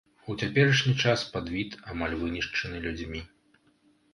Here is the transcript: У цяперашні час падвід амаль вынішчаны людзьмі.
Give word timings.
У 0.33 0.35
цяперашні 0.43 0.93
час 1.03 1.25
падвід 1.35 1.77
амаль 1.93 2.15
вынішчаны 2.23 2.77
людзьмі. 2.89 3.23